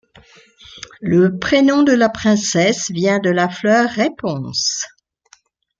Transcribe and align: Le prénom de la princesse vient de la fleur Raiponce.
Le 1.01 1.37
prénom 1.37 1.83
de 1.83 1.91
la 1.91 2.09
princesse 2.09 2.89
vient 2.89 3.19
de 3.19 3.29
la 3.29 3.47
fleur 3.49 3.87
Raiponce. 3.87 4.87